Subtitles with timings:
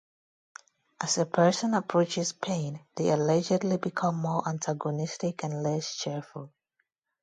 [0.99, 6.51] As a person approaches pain, they allegedly become more antagonistic and less cheerful.